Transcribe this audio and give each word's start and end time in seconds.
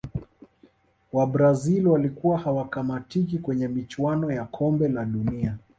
wabrazil 1.13 1.87
walikuwa 1.87 2.37
hawakamatiki 2.37 3.37
kwenye 3.39 3.67
michuano 3.67 4.31
ya 4.31 4.45
kombe 4.45 4.87
la 4.87 5.05
dunia 5.05 5.57